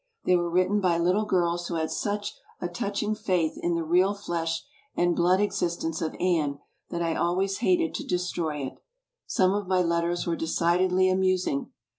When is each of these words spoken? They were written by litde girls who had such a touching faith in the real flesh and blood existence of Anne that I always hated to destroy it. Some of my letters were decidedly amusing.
They 0.25 0.35
were 0.35 0.49
written 0.49 0.81
by 0.81 0.97
litde 0.97 1.27
girls 1.27 1.67
who 1.67 1.75
had 1.75 1.91
such 1.91 2.33
a 2.59 2.67
touching 2.67 3.13
faith 3.13 3.53
in 3.61 3.75
the 3.75 3.83
real 3.83 4.15
flesh 4.15 4.63
and 4.95 5.15
blood 5.15 5.39
existence 5.39 6.01
of 6.01 6.15
Anne 6.19 6.57
that 6.89 7.03
I 7.03 7.13
always 7.13 7.59
hated 7.59 7.93
to 7.93 8.03
destroy 8.07 8.65
it. 8.65 8.79
Some 9.27 9.53
of 9.53 9.67
my 9.67 9.83
letters 9.83 10.25
were 10.25 10.35
decidedly 10.35 11.07
amusing. 11.07 11.69